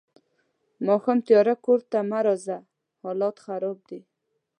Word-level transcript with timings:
ماښام 0.87 1.17
تیارۀ 1.27 1.53
کور 1.65 1.79
ته 1.91 1.97
مه 2.09 2.19
راځه 2.25 2.57
حالات 3.03 3.35
خراب 3.45 3.77
دي. 3.89 3.99